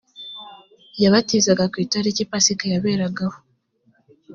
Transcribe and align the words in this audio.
yabatizaga 1.03 1.65
ku 1.71 1.75
italiki 1.85 2.23
pasika 2.31 2.65
yaberagaho 2.73 3.37